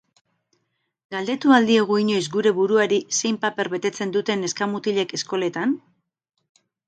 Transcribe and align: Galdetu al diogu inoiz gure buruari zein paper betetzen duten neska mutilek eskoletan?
Galdetu 1.15 1.51
al 1.57 1.67
diogu 1.71 1.97
inoiz 2.03 2.23
gure 2.37 2.53
buruari 2.61 2.97
zein 3.19 3.37
paper 3.45 3.69
betetzen 3.75 4.15
duten 4.17 4.43
neska 4.45 4.69
mutilek 4.75 5.13
eskoletan? 5.19 5.77